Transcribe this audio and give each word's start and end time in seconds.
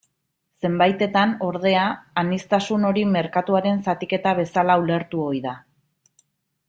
Zenbaitetan, 0.67 1.33
ordea, 1.47 1.83
aniztasun 2.21 2.87
hori 2.89 3.03
merkatuaren 3.17 3.85
zatiketa 3.91 4.35
bezala 4.41 4.79
ulertu 4.87 5.23
ohi 5.27 5.43
da. 5.45 5.55